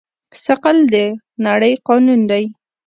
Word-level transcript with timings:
ثقل 0.43 0.77
د 0.93 0.95
نړۍ 1.47 1.73
قانون 1.87 2.21
دی. 2.31 2.43